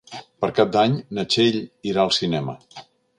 Per 0.43 0.47
Cap 0.59 0.69
d'Any 0.75 0.95
na 1.17 1.27
Txell 1.33 1.59
irà 1.91 2.07
al 2.07 2.15
cinema. 2.17 2.57